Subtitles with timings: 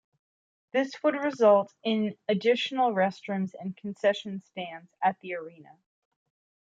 [0.71, 5.77] This would result in additional restrooms and concession stands at the arena.